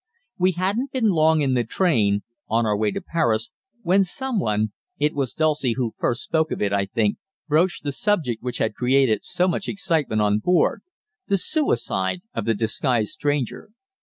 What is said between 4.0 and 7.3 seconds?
someone it was Dulcie who first spoke of it, I think